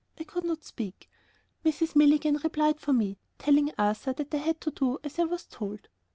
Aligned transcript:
I 0.19 0.23
could 0.23 0.45
not 0.45 0.63
speak. 0.63 1.11
Mrs. 1.63 1.95
Milligan 1.95 2.37
replied 2.43 2.79
for 2.81 2.91
me, 2.91 3.19
telling 3.37 3.71
Arthur 3.77 4.13
that 4.13 4.33
I 4.33 4.37
had 4.37 4.59
to 4.61 4.71
do 4.71 4.97
as 5.03 5.19
I 5.19 5.25
was 5.25 5.45
told. 5.45 5.89